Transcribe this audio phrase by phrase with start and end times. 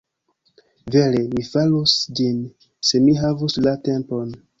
[0.95, 2.39] Vere mi farus ĝin,
[2.89, 4.33] se mi havus la tempon.